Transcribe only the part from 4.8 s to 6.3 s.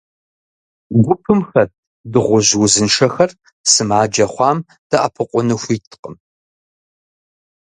дэӏэпыкъуну хуиткъым.